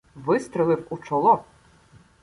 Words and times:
Вистрелив 0.15 0.87
у 0.89 0.97
чоло. 0.97 1.43